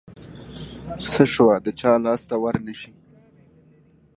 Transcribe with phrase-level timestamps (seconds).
[1.11, 2.91] څه شوه د چا لاس ته ورنشي.